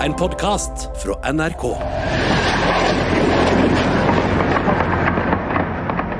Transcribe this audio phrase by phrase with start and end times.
[0.00, 1.64] En podkast fra NRK.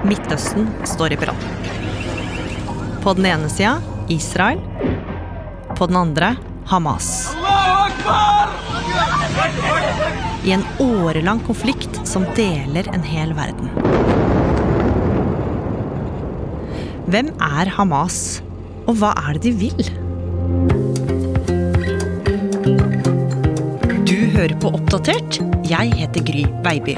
[0.04, 1.40] Midtøsten står i brann.
[3.00, 3.78] På den ene sida
[4.12, 4.60] Israel.
[5.78, 6.34] På den andre
[6.68, 7.30] Hamas.
[10.44, 13.72] I en årelang konflikt som deler en hel verden.
[17.08, 18.20] Hvem er Hamas,
[18.84, 19.99] og hva er det de vil?
[24.40, 25.36] Hører på Oppdatert.
[25.68, 26.94] Jeg heter Gry Baby.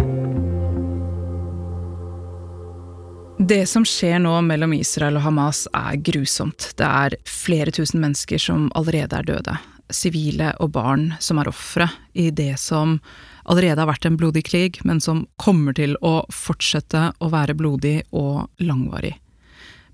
[3.42, 6.68] Det som skjer nå mellom Israel og Hamas er grusomt.
[6.78, 9.56] Det er flere tusen mennesker som allerede er døde.
[9.90, 13.00] Sivile og barn som er ofre i det som
[13.42, 18.04] allerede har vært en blodig krig, men som kommer til å fortsette å være blodig
[18.14, 19.16] og langvarig.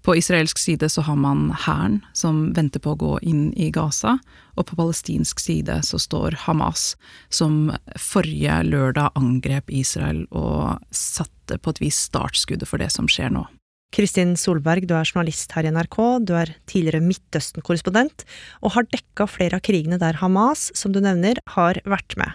[0.08, 4.14] På israelsk side så har man hæren, som venter på å gå inn i Gaza,
[4.56, 6.94] og på palestinsk side så står Hamas,
[7.28, 13.34] som forrige lørdag angrep Israel og satte på et vis startskuddet for det som skjer
[13.36, 13.44] nå.
[13.92, 18.24] Kristin Solberg, du er journalist her i NRK, du er tidligere Midtøsten-korrespondent,
[18.64, 22.32] og har dekka flere av krigene der Hamas, som du nevner, har vært med.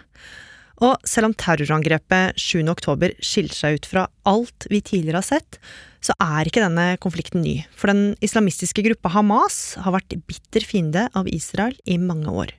[0.84, 2.66] Og selv om terrorangrepet 7.
[2.72, 5.60] oktober skiller seg ut fra alt vi tidligere har sett,
[6.04, 11.08] så er ikke denne konflikten ny, for den islamistiske gruppa Hamas har vært bitter fiende
[11.16, 12.52] av Israel i mange år.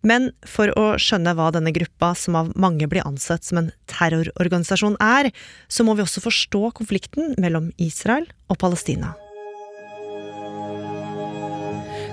[0.00, 4.96] Men for å skjønne hva denne gruppa, som av mange blir ansett som en terrororganisasjon,
[4.96, 5.28] er,
[5.68, 9.12] så må vi også forstå konflikten mellom Israel og Palestina.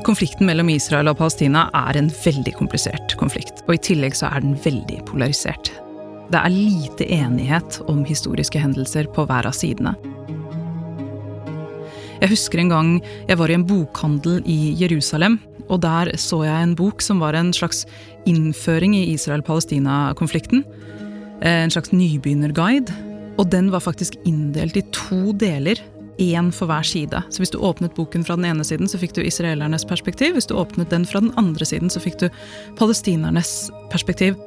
[0.07, 4.45] Konflikten mellom Israel og Palestina er en veldig komplisert konflikt, og i tillegg så er
[4.45, 5.73] den veldig polarisert.
[6.31, 9.97] Det er lite enighet om historiske hendelser på hver av sidene.
[12.21, 12.93] Jeg husker en gang
[13.27, 17.35] jeg var i en bokhandel i Jerusalem, og der så jeg en bok som var
[17.35, 17.83] en slags
[18.31, 20.63] innføring i Israel-Palestina-konflikten.
[21.43, 22.95] En slags nybegynnerguide.
[23.37, 25.83] Og den var faktisk inndelt i to deler
[26.17, 27.21] én for hver side.
[27.29, 30.35] Så hvis du åpnet boken fra den ene siden, så fikk du israelernes perspektiv.
[30.37, 32.29] Hvis du åpnet den fra den andre siden, så fikk du
[32.79, 34.37] palestinernes perspektiv.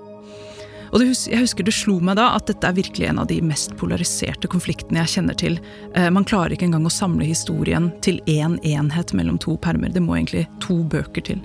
[0.91, 3.76] Og jeg husker det slo meg da at dette er virkelig en av de mest
[3.78, 5.60] polariserte konfliktene jeg kjenner til.
[5.94, 9.92] Eh, man klarer ikke engang å samle historien til én enhet mellom to permer.
[9.94, 11.42] Det må egentlig to bøker til.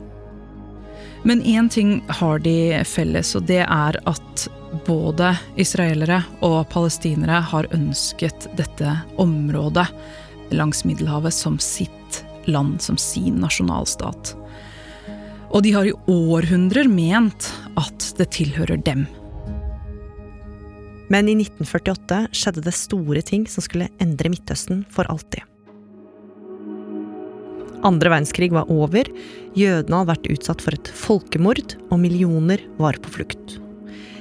[1.26, 4.48] Men én ting har de felles, og det er at
[4.86, 8.92] både israelere og palestinere har ønsket dette
[9.22, 9.88] området
[10.56, 14.36] langs Middelhavet som sitt land, som sin nasjonalstat.
[15.50, 17.50] Og de har i århundrer ment
[17.80, 19.06] at det tilhører dem.
[21.10, 25.44] Men i 1948 skjedde det store ting som skulle endre Midtøsten for alltid.
[27.86, 29.06] Andre verdenskrig var over,
[29.54, 33.60] jødene hadde vært utsatt for et folkemord, og millioner var på flukt.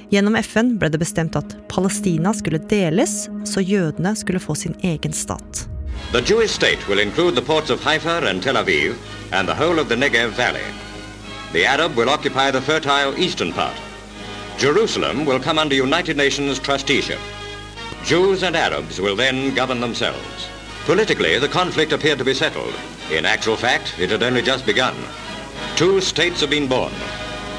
[0.09, 5.13] Gjennom FN ble det bestemt at Palestina skulle deles, så jødene skulle få sin egen
[5.13, 5.65] stat.
[6.11, 8.95] The Jewish state will include the ports of Haifa and Tel Aviv
[9.31, 10.67] and the whole of the Negev Valley.
[11.53, 13.75] The Arab will occupy the fertile eastern part.
[14.57, 17.19] Jerusalem will come under United Nations trusteeship.
[18.03, 20.47] Jews and Arabs will then govern themselves.
[20.85, 22.73] Politically, the conflict appeared to be settled.
[23.11, 24.95] In actual fact, it had only just begun.
[25.75, 26.93] Two states have been born.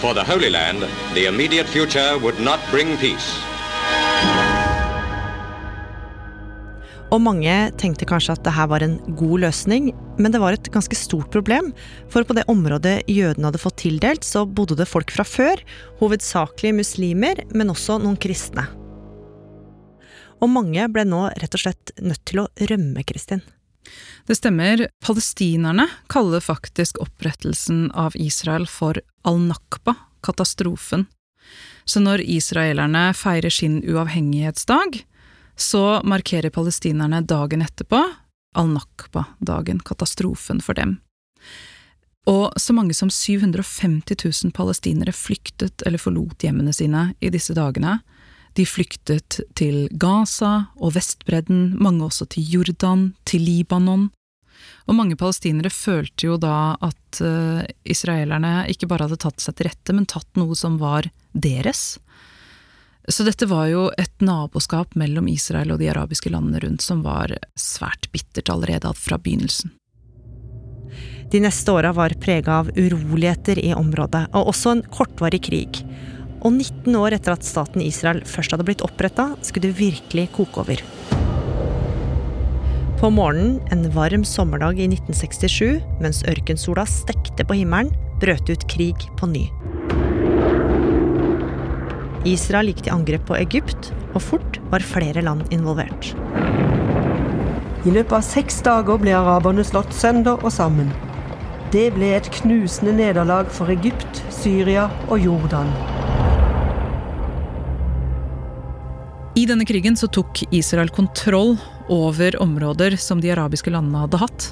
[0.06, 3.26] For the Holy Land, the immediate future would not bring peace.
[7.10, 9.88] Og mange tenkte kanskje at det her var en god løsning,
[10.22, 11.72] men det var et ganske stort problem.
[12.06, 15.66] For på det området jødene hadde fått tildelt, så bodde det folk fra før,
[15.98, 18.68] hovedsakelig muslimer, men også noen kristne.
[20.38, 23.42] Og mange ble nå rett og slett nødt til å rømme, Kristin.
[24.26, 24.86] Det stemmer.
[25.04, 29.94] Palestinerne kaller faktisk opprettelsen av Israel for al-Nakba,
[30.26, 31.06] katastrofen.
[31.84, 35.02] Så når israelerne feirer sin uavhengighetsdag,
[35.56, 38.02] så markerer palestinerne dagen etterpå
[38.56, 40.96] al-Nakba-dagen, katastrofen for dem.
[42.26, 48.00] Og så mange som 750 000 palestinere flyktet eller forlot hjemmene sine i disse dagene,
[48.56, 54.08] de flyktet til Gaza og Vestbredden, mange også til Jordan, til Libanon.
[54.86, 59.68] Og mange palestinere følte jo da at uh, israelerne ikke bare hadde tatt seg til
[59.68, 61.96] rette, men tatt noe som var deres.
[63.08, 67.34] Så dette var jo et naboskap mellom Israel og de arabiske landene rundt som var
[67.58, 69.74] svært bittert allerede fra begynnelsen.
[71.30, 75.80] De neste åra var prega av uroligheter i området, og også en kortvarig krig.
[76.46, 80.62] Og 19 år etter at staten Israel først hadde blitt oppretta, skulle det virkelig koke
[80.62, 80.82] over.
[83.00, 87.90] På morgenen en varm sommerdag i 1967, mens ørkensola stekte på himmelen,
[88.22, 89.48] brøt ut krig på ny.
[92.26, 96.14] Israel gikk til angrep på Egypt, og fort var flere land involvert.
[97.86, 100.94] I løpet av seks dager ble araberne slått sønder og sammen.
[101.74, 105.74] Det ble et knusende nederlag for Egypt, Syria og Jordan.
[109.46, 111.52] I denne krigen så tok Israel kontroll
[111.88, 114.46] over områder som de arabiske landene hadde hatt.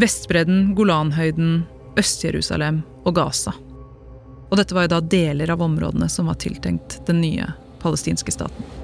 [0.00, 1.66] Vestbredden, Golanhøyden,
[2.00, 3.52] Øst-Jerusalem og Gaza.
[4.48, 7.50] Og dette var jo da deler av områdene som var tiltenkt den nye
[7.84, 8.83] palestinske staten.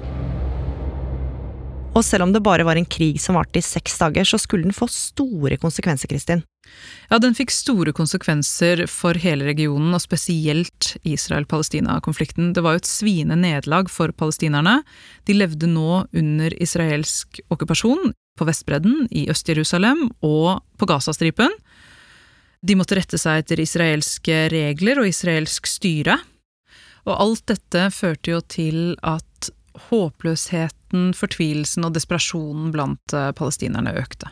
[1.91, 4.63] Og selv om det bare var en krig som varte i seks dager, så skulle
[4.63, 6.43] den få store konsekvenser, Kristin.
[7.11, 12.53] Ja, den fikk store konsekvenser for hele regionen, og spesielt Israel-Palestina-konflikten.
[12.55, 14.79] Det var jo et sviende nederlag for palestinerne.
[15.27, 21.51] De levde nå under israelsk okkupasjon på Vestbredden, i Øst-Jerusalem og på Gazastripen.
[22.63, 26.21] De måtte rette seg etter israelske regler og israelsk styre.
[27.09, 29.25] Og alt dette førte jo til at
[29.89, 34.31] håpløsheten, fortvilelsen og desperasjonen blant eh, palestinerne økte.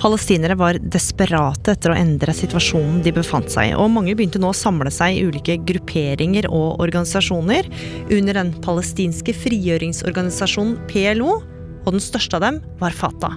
[0.00, 4.54] Palestinere var desperate etter å endre situasjonen de befant seg i, og mange begynte nå
[4.54, 7.68] å samle seg i ulike grupperinger og organisasjoner
[8.08, 11.36] under den palestinske frigjøringsorganisasjonen PLO,
[11.84, 13.36] og den største av dem var Fatah.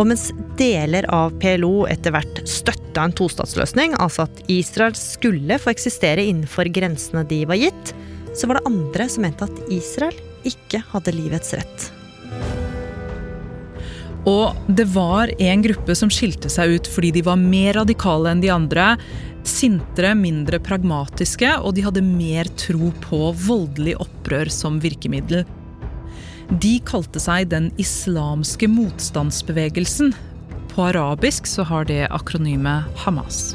[0.00, 5.74] Og mens deler av PLO etter hvert støtta en tostatsløsning, altså at Israel skulle få
[5.74, 7.92] eksistere innenfor grensene de var gitt,
[8.32, 10.16] så var det andre som mente at Israel
[10.48, 11.90] ikke hadde livets rett.
[14.28, 18.42] Og det var en gruppe som skilte seg ut fordi de var mer radikale enn
[18.42, 18.94] de andre.
[19.48, 25.44] Sintere, mindre pragmatiske, og de hadde mer tro på voldelig opprør som virkemiddel.
[26.50, 30.10] De kalte seg Den islamske motstandsbevegelsen.
[30.72, 33.52] På arabisk så har det akronymet Hamas.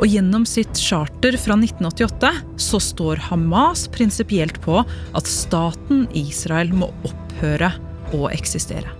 [0.00, 6.90] Og gjennom sitt charter fra 1988 så står Hamas prinsipielt på at staten Israel må
[7.06, 7.70] opphøre
[8.16, 8.99] å eksistere.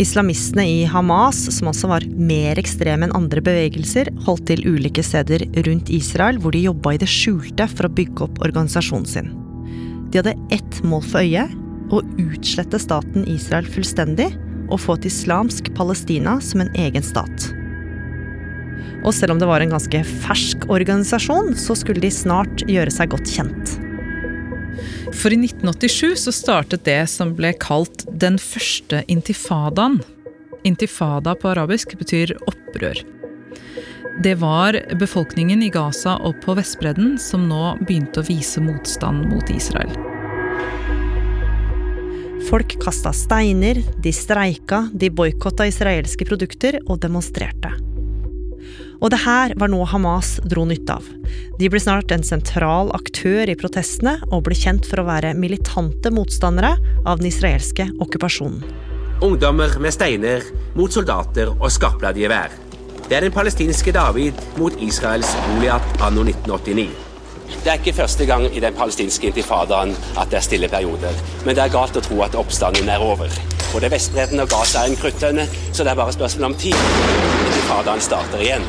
[0.00, 5.44] Islamistene i Hamas, som også var mer ekstreme enn andre bevegelser, holdt til ulike steder
[5.68, 9.30] rundt Israel, hvor de jobba i det skjulte for å bygge opp organisasjonen sin.
[10.10, 11.46] De hadde ett mål for øye
[11.94, 14.32] å utslette staten Israel fullstendig
[14.72, 17.50] og få et islamsk Palestina som en egen stat.
[19.04, 23.14] Og selv om det var en ganske fersk organisasjon, så skulle de snart gjøre seg
[23.14, 23.78] godt kjent.
[25.14, 30.00] For i 1987 så startet det som ble kalt den første intifadaen.
[30.64, 33.00] Intifada på arabisk betyr opprør.
[34.22, 39.50] Det var befolkningen i Gaza og på Vestbredden som nå begynte å vise motstand mot
[39.50, 39.90] Israel.
[42.44, 47.72] Folk kasta steiner, de streika, de boikotta israelske produkter og demonstrerte.
[49.04, 51.04] Og det her var noe Hamas dro nytte av.
[51.60, 56.08] De ble snart en sentral aktør i protestene, og ble kjent for å være militante
[56.14, 56.70] motstandere
[57.04, 58.64] av den israelske okkupasjonen.
[59.24, 62.54] Ungdommer med steiner mot soldater og skarpladde gevær.
[63.04, 66.88] Det er den palestinske David mot Israels Goliat anno 1989.
[67.60, 71.20] Det er ikke første gang i den palestinske intifadaen at det er stille perioder.
[71.44, 73.28] Men det er galt å tro at oppstanden er over.
[73.68, 76.88] Både Vestbredden og Gaza er en kruttønne, så det er bare spørsmål om tid.
[77.44, 78.64] Intifadaen starter igjen.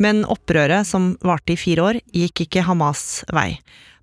[0.00, 3.58] Men opprøret, som varte i fire år, gikk ikke Hamas vei.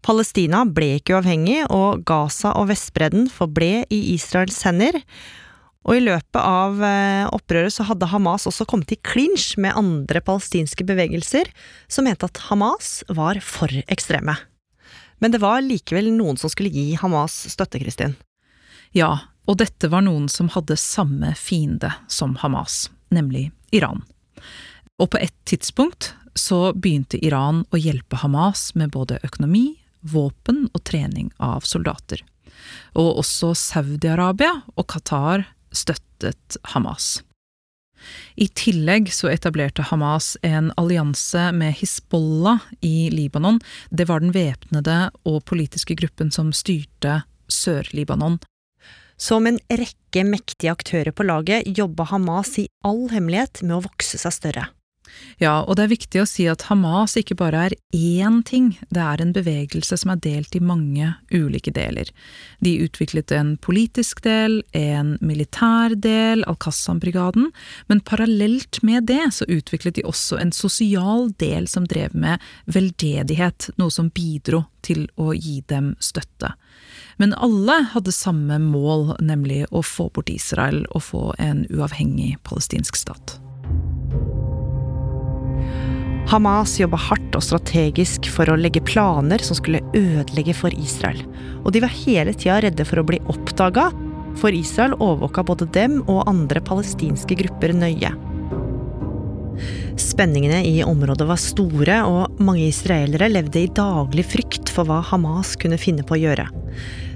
[0.05, 5.01] Palestina ble ikke uavhengig, og Gaza og Vestbredden forble i Israels hender.
[5.87, 10.21] Og i løpet av eh, opprøret så hadde Hamas også kommet i klinsj med andre
[10.23, 11.49] palestinske bevegelser,
[11.87, 14.35] som mente at Hamas var for ekstreme.
[15.19, 18.15] Men det var likevel noen som skulle gi Hamas støtte, Kristin.
[18.95, 19.15] Ja,
[19.49, 24.03] og dette var noen som hadde samme fiende som Hamas, nemlig Iran.
[24.99, 30.83] Og på et tidspunkt så begynte Iran å hjelpe Hamas med både økonomi, våpen og
[30.87, 32.21] trening av soldater.
[32.99, 37.19] Og også Saudi-Arabia og Qatar støttet Hamas.
[38.39, 43.59] I tillegg så etablerte Hamas en allianse med Hizbollah i Libanon.
[43.91, 48.39] Det var den væpnede og politiske gruppen som styrte Sør-Libanon.
[49.19, 54.21] Som en rekke mektige aktører på laget jobba Hamas i all hemmelighet med å vokse
[54.21, 54.69] seg større.
[55.39, 59.01] Ja, og det er viktig å si at Hamas ikke bare er én ting, det
[59.03, 62.11] er en bevegelse som er delt i mange ulike deler.
[62.59, 67.49] De utviklet en politisk del, en militær del, Al-Qassam-brigaden,
[67.87, 73.71] men parallelt med det så utviklet de også en sosial del som drev med veldedighet,
[73.79, 76.53] noe som bidro til å gi dem støtte.
[77.19, 82.95] Men alle hadde samme mål, nemlig å få bort Israel og få en uavhengig palestinsk
[82.95, 83.39] stat.
[86.29, 91.23] Hamas jobba hardt og strategisk for å legge planer som skulle ødelegge for Israel.
[91.63, 93.87] Og de var hele tida redde for å bli oppdaga,
[94.37, 98.11] for Israel overvåka både dem og andre palestinske grupper nøye.
[99.99, 105.55] Spenningene i området var store, og mange israelere levde i daglig frykt for hva Hamas
[105.59, 106.45] kunne finne på å gjøre.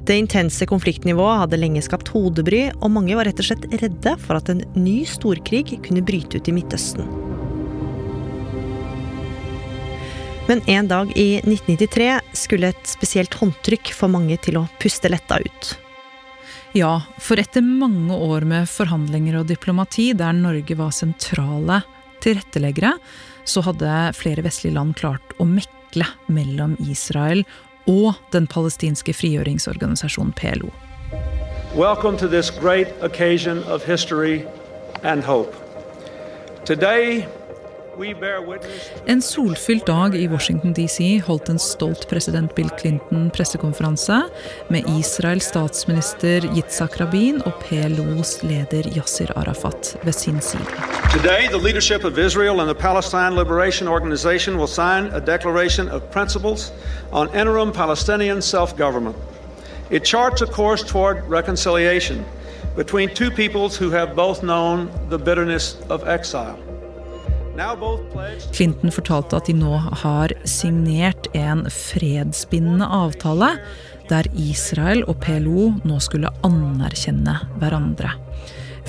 [0.10, 4.41] Det intense konfliktnivået hadde lenge skapt hodebry, og mange var rett og slett redde for
[4.41, 7.05] at en ny storkrig kunne bryte ut i Midtøsten.
[10.47, 15.38] Men en dag i 1993 skulle et spesielt håndtrykk få mange til å puste letta
[15.39, 15.69] ut.
[16.75, 21.79] Ja, for etter mange år med forhandlinger og diplomati der Norge var sentrale
[22.25, 22.97] tilretteleggere,
[23.47, 27.45] så hadde flere vestlige land klart å mekle mellom Israel
[27.88, 30.73] og den palestinske frigjøringsorganisasjonen PLO.
[31.73, 34.43] Welcome to this great occasion of history
[35.03, 35.55] and hope.
[36.65, 37.27] Today
[39.05, 44.17] en solfylt dag i Washington DC holdt en stolt president Bill Clinton pressekonferanse
[44.73, 50.65] med Israels statsminister Yitzhak Rabin og PLOs leder Yasir Arafat ved sin side.
[51.12, 56.01] Today, the leadership of Israel and the Palestine Liberation Organization will sign a declaration of
[56.12, 56.73] principles
[57.12, 59.15] on interim Palestinian self-government.
[59.91, 62.25] It charts a course toward reconciliation
[62.75, 66.73] between two peoples who have both known the bitterness of exile.
[68.53, 73.53] Clinton fortalte at de nå har signert en fredsbindende avtale
[74.10, 78.15] der Israel og PLO nå skulle anerkjenne hverandre.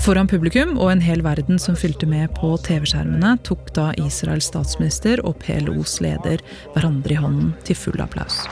[0.05, 5.23] Foran publikum og en hel verden som fylte med på TV-skjermene, tok da Israels statsminister
[5.25, 6.43] og PLOs leder
[6.75, 8.43] hverandre i hånden til full applaus.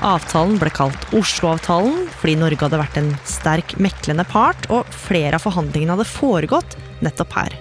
[0.00, 5.44] Avtalen ble kalt Oslo-avtalen fordi Norge hadde vært en sterk meklende part, og flere av
[5.44, 7.56] forhandlingene hadde foregått nettopp her.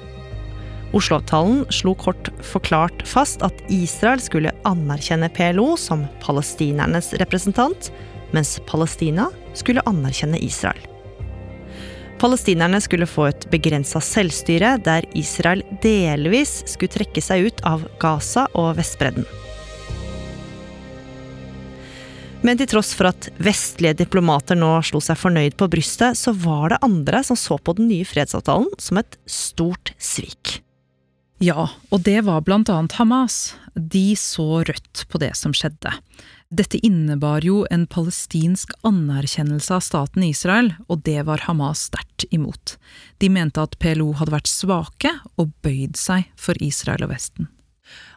[0.96, 7.92] Oslo-avtalen slo kort forklart fast at Israel skulle anerkjenne PLO som palestinernes representant,
[8.32, 9.28] mens Palestina
[9.58, 10.80] skulle anerkjenne Israel.
[12.20, 18.48] Palestinerne skulle få et begrensa selvstyre, der Israel delvis skulle trekke seg ut av Gaza
[18.60, 19.28] og Vestbredden.
[22.40, 26.72] Men til tross for at vestlige diplomater nå slo seg fornøyd på brystet, så var
[26.72, 30.62] det andre som så på den nye fredsavtalen som et stort svik.
[31.44, 33.56] Ja, og det var blant annet Hamas.
[33.76, 35.92] De så rødt på det som skjedde.
[36.50, 42.78] Dette innebar jo en palestinsk anerkjennelse av staten Israel, og det var Hamas sterkt imot.
[43.20, 47.52] De mente at PLO hadde vært svake og bøyd seg for Israel og Vesten.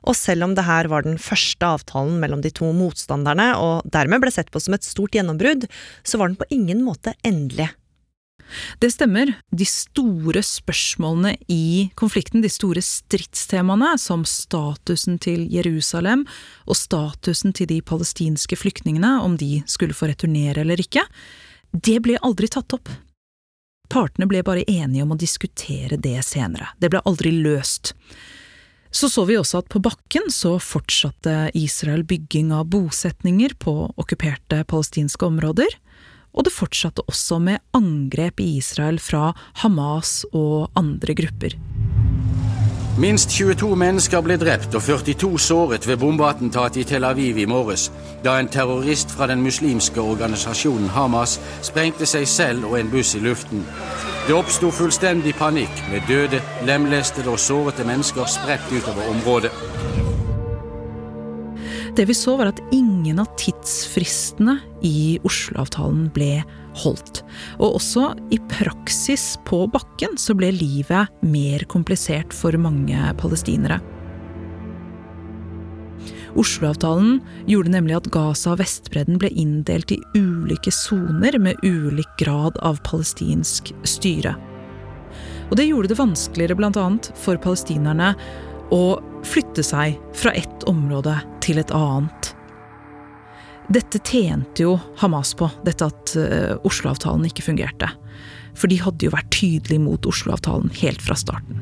[0.08, 4.24] Og selv om det her var den første avtalen mellom de to motstanderne, og dermed
[4.24, 5.68] ble sett på som et stort gjennombrudd,
[6.02, 7.70] så var den på ingen måte endelig.
[8.78, 9.32] Det stemmer.
[9.50, 16.26] De store spørsmålene i konflikten, de store stridstemaene, som statusen til Jerusalem
[16.66, 21.06] og statusen til de palestinske flyktningene, om de skulle få returnere eller ikke,
[21.72, 22.90] det ble aldri tatt opp.
[23.92, 26.70] Partene ble bare enige om å diskutere det senere.
[26.80, 27.94] Det ble aldri løst.
[28.92, 34.60] Så så vi også at på bakken så fortsatte Israel bygging av bosetninger på okkuperte
[34.68, 35.72] palestinske områder,
[36.32, 39.32] og det fortsatte også med angrep i Israel fra
[39.64, 41.56] Hamas og andre grupper.
[43.00, 47.86] Minst 22 mennesker ble drept og 42 såret ved bombeattentatet i Tel Aviv i morges,
[48.20, 53.22] da en terrorist fra den muslimske organisasjonen Hamas sprengte seg selv og en buss i
[53.24, 53.64] luften.
[54.26, 59.54] Det oppsto fullstendig panikk, med døde, lemlestede og sårete mennesker spredt utover området.
[61.96, 66.42] Det vi så, var at ingen av tidsfristene i Oslo-avtalen ble
[66.82, 67.22] holdt.
[67.60, 73.80] Og også i praksis på bakken så ble livet mer komplisert for mange palestinere.
[76.38, 82.56] Oslo-avtalen gjorde nemlig at Gaza og Vestbredden ble inndelt i ulike soner med ulik grad
[82.64, 84.34] av palestinsk styre.
[85.50, 86.86] Og det gjorde det vanskeligere bl.a.
[87.20, 88.14] for palestinerne
[88.72, 88.84] å
[89.28, 92.31] flytte seg fra ett område til et annet.
[93.70, 97.88] Dette tjente jo Hamas på, dette at uh, Oslo-avtalen ikke fungerte.
[98.58, 101.60] For de hadde jo vært tydelige mot Oslo-avtalen helt fra starten.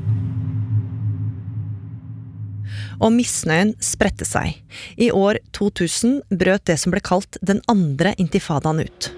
[3.00, 4.58] Og misnøyen spredte seg.
[5.00, 9.12] I år 2000 brøt det som ble kalt den andre intifadaen ut.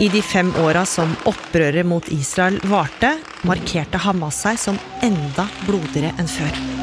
[0.00, 6.14] I de fem åra som opprøret mot Israel varte, markerte Hamas seg som enda blodigere
[6.16, 6.79] enn før.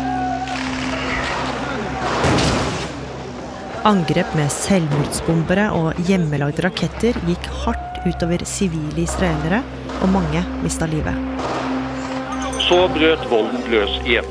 [3.87, 9.61] Angrep med selvmordsbombere og hjemmelagde raketter gikk hardt utover sivile israelere,
[10.03, 11.15] og mange mista livet.
[12.67, 14.27] Så brøt volden løs igjen.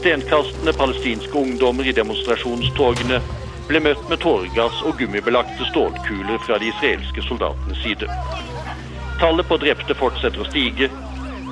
[0.00, 3.20] Stenkastende palestinske ungdommer i demonstrasjonstogene
[3.68, 8.10] ble møtt med tåregass og gummibelagte stålkuler fra de israelske soldatenes side.
[9.22, 10.90] Tallet på drepte fortsetter å stige.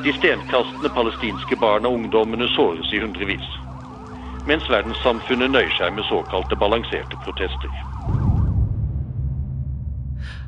[0.02, 3.46] De stenkastende palestinske barna og ungdommene såres i hundrevis.
[4.46, 7.72] Mens verdenssamfunnet nøyer seg med såkalte balanserte protester.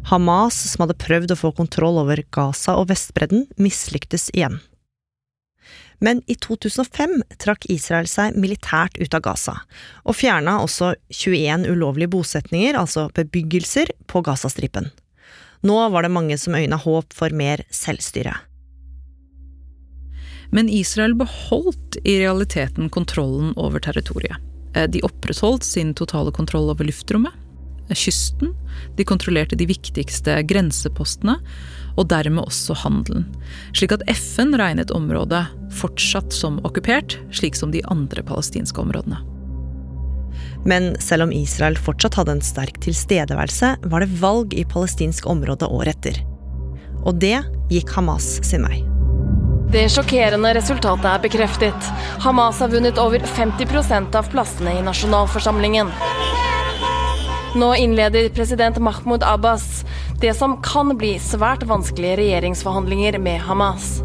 [0.08, 4.60] Hamas, som hadde prøvd å få kontroll over Gaza og Vestbredden, mislyktes igjen.
[5.98, 9.56] Men i 2005 trakk Israel seg militært ut av Gaza,
[10.06, 14.92] og fjerna også 21 ulovlige bosetninger, altså bebyggelser, på Gazastripen.
[15.66, 18.36] Nå var det mange som øyna håp for mer selvstyre.
[20.50, 24.36] Men Israel beholdt i realiteten kontrollen over territoriet.
[24.74, 27.32] Eh, de opprettholdt sin totale kontroll over luftrommet,
[27.88, 28.54] eh, kysten,
[28.96, 31.38] de kontrollerte de viktigste grensepostene,
[31.96, 33.26] og dermed også handelen.
[33.72, 39.18] Slik at FN regnet området fortsatt som okkupert, slik som de andre palestinske områdene.
[40.64, 45.66] Men selv om Israel fortsatt hadde en sterk tilstedeværelse, var det valg i palestinsk område
[45.66, 46.22] året etter.
[47.06, 47.38] Og det
[47.72, 48.97] gikk Hamas sin vei.
[49.68, 51.88] Det sjokkerende resultatet er bekreftet.
[52.24, 55.92] Hamas har vunnet over 50% av plassene i nasjonalforsamlingen.
[57.60, 59.84] Nå innleder president Mahmoud Abbas
[60.20, 63.98] det som kan bli svært vanskelige regjeringsforhandlinger med Hamas.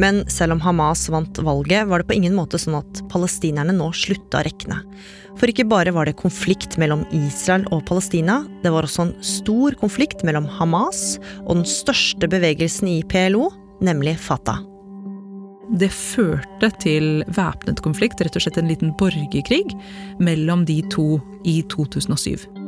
[0.00, 3.88] Men selv om Hamas vant valget, var det på ingen måte sånn at palestinerne nå
[3.96, 4.82] slutta å rekne.
[5.36, 9.76] For ikke bare var det konflikt mellom Israel og Palestina, det var også en stor
[9.80, 13.50] konflikt mellom Hamas og den største bevegelsen i PLO,
[13.84, 14.62] nemlig Fatah.
[15.76, 19.64] Det førte til væpnet konflikt, rett og slett en liten borgerkrig,
[20.22, 22.65] mellom de to i 2007.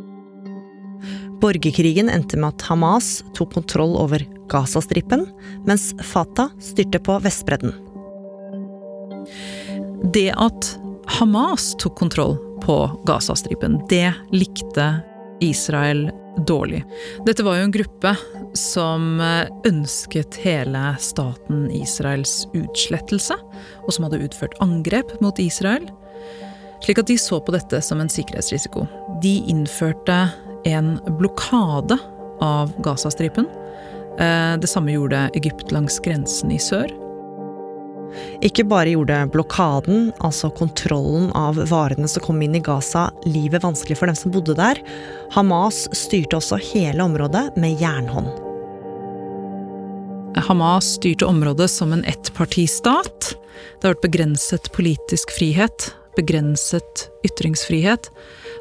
[1.40, 5.26] Borgerkrigen endte med at Hamas tok kontroll over Gazastripen,
[5.66, 7.74] mens Fatah styrte på Vestbredden.
[10.14, 10.72] Det at
[11.18, 14.88] Hamas tok kontroll på Gazastripen, det likte
[15.40, 16.08] Israel
[16.46, 16.82] dårlig.
[17.26, 18.14] Dette var jo en gruppe
[18.58, 19.20] som
[19.66, 23.38] ønsket hele staten Israels utslettelse,
[23.86, 25.86] og som hadde utført angrep mot Israel.
[26.82, 28.86] Slik at de så på dette som en sikkerhetsrisiko.
[29.22, 30.20] De innførte
[30.68, 31.98] en blokade
[32.44, 33.48] av Gazastripen.
[34.18, 36.92] Eh, det samme gjorde Egypt langs grensen i sør.
[38.42, 43.98] Ikke bare gjorde blokaden, altså kontrollen av varene som kom inn i Gaza, livet vanskelig
[44.00, 44.80] for dem som bodde der.
[45.34, 48.30] Hamas styrte også hele området med jernhånd.
[50.48, 53.34] Hamas styrte området som en ettpartistat.
[53.78, 58.10] Det har vært begrenset politisk frihet, begrenset ytringsfrihet.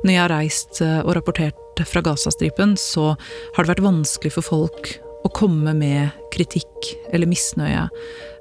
[0.04, 3.14] Når jeg har reist eh, og rapportert fra Gazastripen, så
[3.56, 4.96] har det vært vanskelig for folk
[5.28, 7.88] å komme med kritikk eller misnøye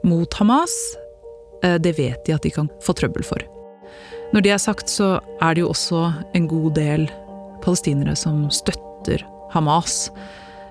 [0.06, 0.72] mot Hamas.
[1.64, 3.42] Eh, det vet de at de kan få trøbbel for.
[4.34, 7.06] Når det er sagt, så er det jo også en god del
[7.64, 10.10] palestinere som støtter Hamas.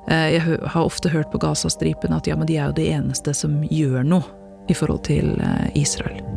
[0.08, 3.34] Eh, jeg har ofte hørt på Gazastripen at ja, men de er jo det eneste
[3.36, 4.26] som gjør noe
[4.70, 6.35] i forhold til eh, Israel.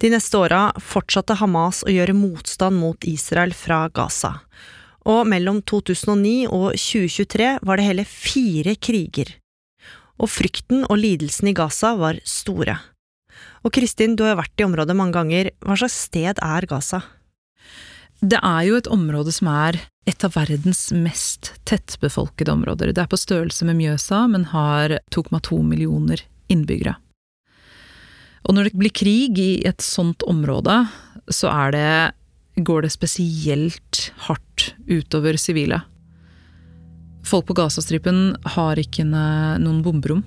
[0.00, 4.38] De neste åra fortsatte Hamas å gjøre motstand mot Israel fra Gaza.
[5.04, 9.34] Og mellom 2009 og 2023 var det hele fire kriger.
[10.20, 12.78] Og frykten og lidelsen i Gaza var store.
[13.60, 15.52] Og Kristin, du har vært i området mange ganger.
[15.64, 17.02] Hva slags sted er Gaza?
[18.20, 22.94] Det er jo et område som er et av verdens mest tettbefolkede områder.
[22.96, 26.96] Det er på størrelse med Mjøsa, men har 2,2 millioner innbyggere.
[28.48, 30.82] Og når det blir krig i et sånt område,
[31.30, 35.80] så er det går det spesielt hardt utover sivile.
[37.26, 40.24] Folk på Gazastripen har ikke noen bomberom.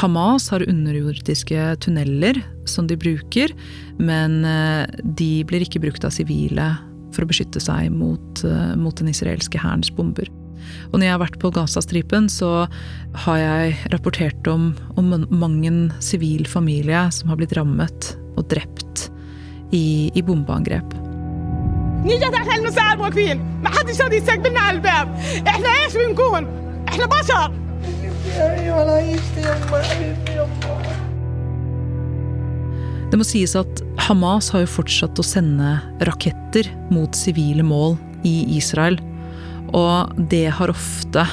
[0.00, 3.52] Hamas har underjordiske tunneler som de bruker,
[4.00, 6.70] men eh, de blir ikke brukt av sivile
[7.12, 10.30] for å beskytte seg mot, eh, mot den israelske hærens bomber.
[10.90, 12.66] Og når jeg har vært på Gazastripen, så
[13.24, 19.08] har jeg rapportert om, om mang en sivil familie som har blitt rammet og drept
[19.72, 20.96] i, i bombeangrep.
[33.12, 35.76] Det må sies at Hamas har jo fortsatt å sende
[36.08, 38.96] raketter mot sivile mål i Israel.
[39.76, 41.24] Og det har ofte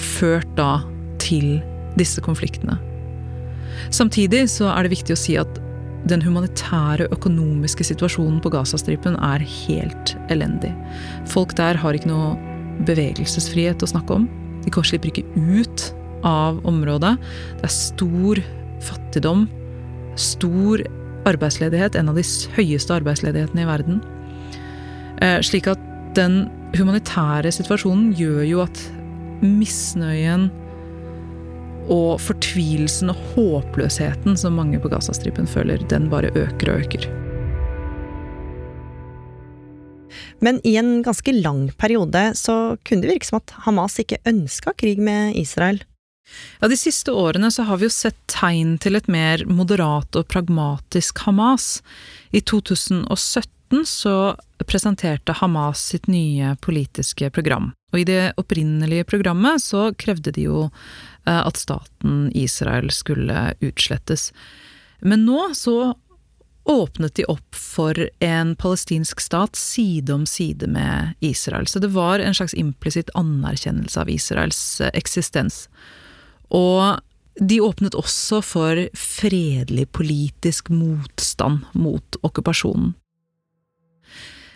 [0.00, 0.78] ført da
[1.22, 1.58] til
[1.98, 2.78] disse konfliktene.
[3.94, 5.60] Samtidig så er det viktig å si at
[6.08, 10.72] den humanitære økonomiske situasjonen på Gazastripen er helt elendig.
[11.32, 12.34] Folk der har ikke noe
[12.84, 14.26] bevegelsesfrihet å snakke om.
[14.64, 15.86] De kan slipper ikke ut
[16.28, 17.14] av området.
[17.60, 18.40] Det er stor
[18.84, 19.46] fattigdom,
[20.20, 20.84] stor
[21.28, 22.24] arbeidsledighet, en av de
[22.56, 24.02] høyeste arbeidsledighetene i verden.
[25.24, 25.80] Eh, slik at
[26.18, 26.44] den
[26.78, 28.80] humanitære situasjonen gjør jo at
[29.44, 30.48] misnøyen
[31.92, 37.08] og fortvilelsen og håpløsheten som mange på Gazastripen føler, den bare øker og øker.
[40.44, 44.74] Men i en ganske lang periode så kunne det virke som at Hamas ikke ønska
[44.80, 45.82] krig med Israel.
[46.60, 50.28] Ja, De siste årene så har vi jo sett tegn til et mer moderat og
[50.32, 51.82] pragmatisk Hamas.
[52.34, 57.70] I 2017 så presenterte Hamas sitt nye politiske program.
[57.92, 64.32] Og i det opprinnelige programmet så krevde de jo eh, at staten Israel skulle utslettes.
[64.98, 65.94] Men nå så
[66.64, 71.70] åpnet de opp for en palestinsk stat side om side med Israel.
[71.70, 75.68] Så det var en slags implisitt anerkjennelse av Israels eh, eksistens.
[76.50, 76.98] Og
[77.40, 82.94] de åpnet også for fredelig politisk motstand mot okkupasjonen.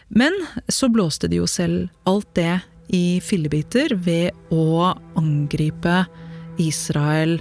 [0.08, 0.32] Men
[0.68, 2.60] så blåste de jo selv alt det
[2.94, 6.04] i fillebiter ved å angripe
[6.58, 7.36] Israel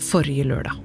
[0.00, 0.80] forrige lørdag.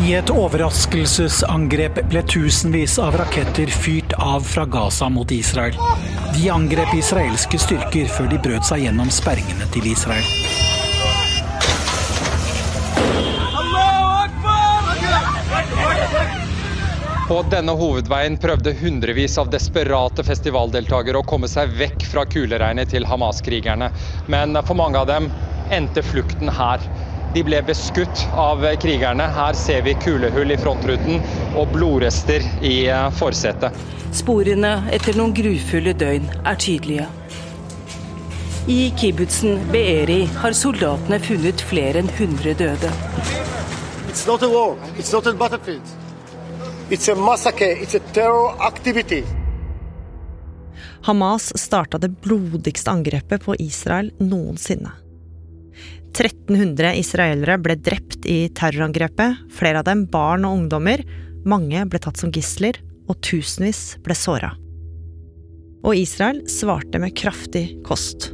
[0.00, 5.76] I et overraskelsesangrep ble tusenvis av raketter fyrt av fra Gaza mot Israel.
[6.38, 10.69] De angrep israelske styrker før de brøt seg gjennom sperringene til Israel.
[17.30, 23.06] På denne hovedveien prøvde hundrevis av desperate festivaldeltakere å komme seg vekk fra kuleregnet til
[23.06, 23.86] Hamas-krigerne.
[24.34, 25.28] Men for mange av dem
[25.70, 26.82] endte flukten her.
[27.36, 29.28] De ble beskutt av krigerne.
[29.36, 31.22] Her ser vi kulehull i frontruten
[31.54, 33.78] og blodrester i eh, forsetet.
[34.10, 37.06] Sporene etter noen grufulle døgn er tydelige.
[38.66, 42.94] I kibbutzen Be'eri har soldatene funnet flere enn 100 døde.
[44.10, 44.74] It's not a war.
[44.98, 45.99] It's not a battlefield.
[46.90, 47.70] It's a massacre.
[47.82, 49.24] It's a terror activity.
[51.02, 54.90] Hamas starta det blodigste angrepet på Israel noensinne.
[56.10, 61.04] 1300 israelere ble drept i terrorangrepet, flere av dem barn og ungdommer.
[61.46, 62.74] Mange ble tatt som gisler,
[63.06, 64.50] og tusenvis ble såra.
[65.86, 68.32] Og Israel svarte med kraftig kost.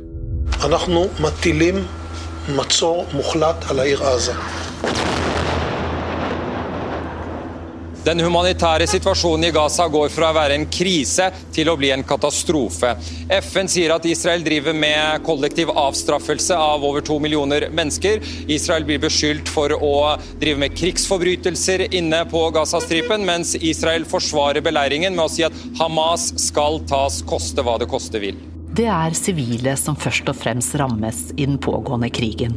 [8.07, 12.05] Den humanitære situasjonen i Gaza går fra å være en krise til å bli en
[12.07, 12.93] katastrofe.
[13.35, 18.23] FN sier at Israel driver med kollektiv avstraffelse av over to millioner mennesker.
[18.47, 19.91] Israel blir beskyldt for å
[20.39, 26.29] drive med krigsforbrytelser inne på Gazastripen, mens Israel forsvarer beleiringen med å si at Hamas
[26.47, 28.39] skal tas koste hva det koste vil.
[28.77, 32.55] Det er sivile som først og fremst rammes i den pågående krigen.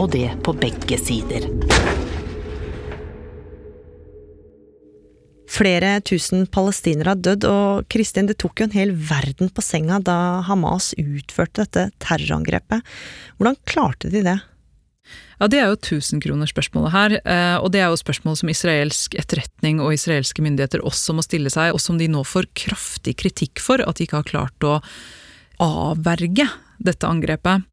[0.00, 1.50] Og det på begge sider.
[5.56, 10.02] Flere tusen palestinere har dødd, og Kristin, det tok jo en hel verden på senga
[10.04, 12.84] da Hamas utførte dette terrorangrepet.
[13.38, 14.36] Hvordan klarte de det?
[15.38, 19.80] Ja, Det er jo tusenkronerspørsmålet her, eh, og det er jo spørsmål som israelsk etterretning
[19.80, 23.80] og israelske myndigheter også må stille seg, og som de nå får kraftig kritikk for
[23.80, 24.80] at de ikke har klart å
[25.60, 26.48] avverge
[26.80, 27.64] dette angrepet.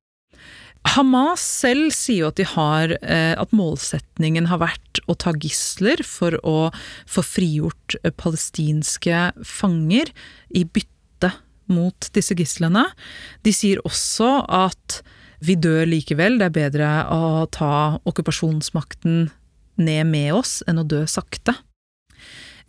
[0.83, 6.35] Hamas selv sier jo at har eh, at målsetningen har vært å ta gisler for
[6.43, 6.69] å
[7.09, 10.11] få frigjort eh, palestinske fanger
[10.51, 11.31] i bytte
[11.71, 12.85] mot disse gislene.
[13.47, 14.99] De sier også at
[15.43, 19.31] vi dør likevel, det er bedre å ta okkupasjonsmakten
[19.81, 21.55] ned med oss enn å dø sakte.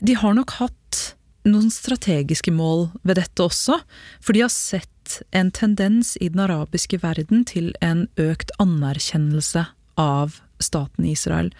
[0.02, 1.02] De har nok hatt
[1.44, 3.78] noen strategiske mål ved dette også,
[4.22, 4.93] for de har sett
[5.30, 9.66] en tendens i den arabiske verden til en økt anerkjennelse
[10.00, 11.52] av staten Israel.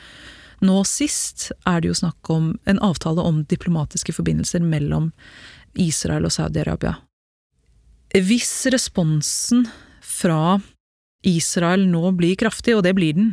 [0.64, 5.10] Nå sist er det jo snakk om en avtale om diplomatiske forbindelser mellom
[5.74, 6.96] Israel og Saudi-Arabia.
[8.14, 9.66] Hvis responsen
[10.04, 10.60] fra
[11.26, 13.32] Israel nå blir kraftig, og det blir den,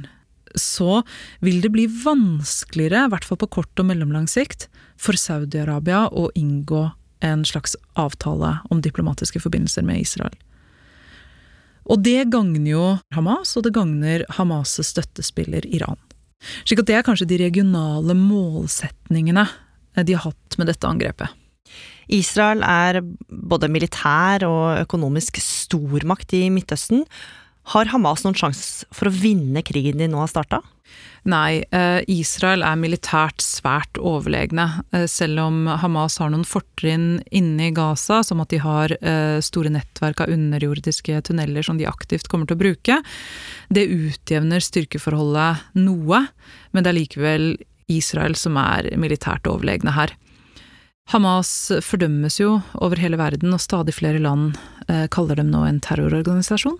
[0.57, 1.03] så
[1.39, 4.67] vil det bli vanskeligere, i hvert fall på kort og mellomlang sikt,
[4.99, 6.89] for Saudi-Arabia å inngå
[7.25, 10.35] en slags avtale om diplomatiske forbindelser med Israel.
[11.89, 15.99] Og det gagner jo Hamas, og det gagner Hamas' støttespiller Iran.
[16.65, 19.45] Slik at det er kanskje de regionale målsetningene
[20.01, 21.29] de har hatt med dette angrepet.
[22.11, 27.05] Israel er både militær og økonomisk stormakt i Midtøsten.
[27.71, 30.61] Har Hamas noen sjanse for å vinne krigen de nå har starta?
[31.29, 37.67] Nei, eh, Israel er militært svært overlegne, eh, selv om Hamas har noen fortrinn inne
[37.67, 42.27] i Gaza, som at de har eh, store nettverk av underjordiske tunneler som de aktivt
[42.27, 42.97] kommer til å bruke.
[43.69, 46.25] Det utjevner styrkeforholdet noe,
[46.73, 47.47] men det er likevel
[47.91, 50.15] Israel som er militært overlegne her.
[51.11, 54.55] Hamas fordømmes jo over hele verden, og stadig flere land
[55.11, 56.79] kaller dem nå en terrororganisasjon.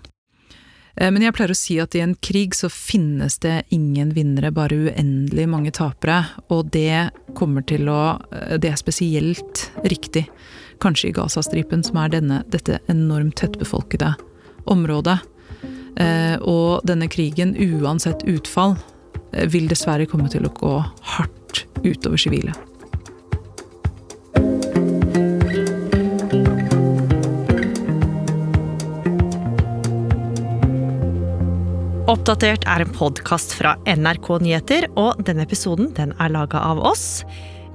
[0.96, 4.52] Eh, men jeg pleier å si at i en krig så finnes det ingen vinnere,
[4.54, 6.22] bare uendelig mange tapere.
[6.52, 10.26] Og det kommer til å eh, Det er spesielt riktig,
[10.82, 14.14] kanskje i Gazastripen, som er denne, dette enormt tettbefolkede
[14.70, 15.20] området.
[16.00, 18.76] Eh, og denne krigen, uansett utfall,
[19.48, 20.74] vil dessverre komme til å gå
[21.14, 22.52] hardt utover sivile.
[32.12, 37.22] Oppdatert er en podkast fra NRK Nyheter, og denne episoden den er laga av oss.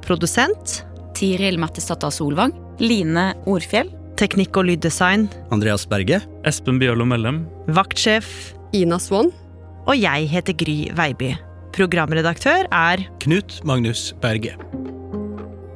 [0.06, 0.84] Produsent
[1.17, 2.54] Tiril Mattisdatter Solvang.
[2.78, 3.89] Line Orfjell.
[4.21, 6.19] Teknikk og lyddesign Andreas Berge.
[6.45, 7.39] Espen Bjørlo Mellem.
[7.73, 8.30] Vaktsjef
[8.78, 9.32] Ina Swann.
[9.89, 11.32] Og jeg heter Gry Veiby.
[11.73, 14.54] Programredaktør er Knut Magnus Berge.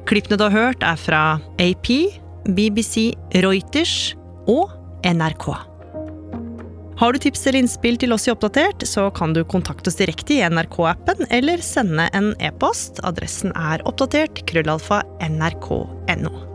[0.06, 1.24] Klippene du har hørt, er fra
[1.58, 1.90] AP,
[2.46, 3.10] BBC,
[3.42, 4.14] Reuters
[4.46, 4.70] og
[5.02, 5.71] NRK.
[7.00, 10.36] Har du tips eller innspill til oss i Oppdatert, så kan du kontakte oss direkte
[10.36, 13.00] i NRK-appen eller sende en e-post.
[13.08, 16.51] Adressen er oppdatert krøllalfa nrk.no.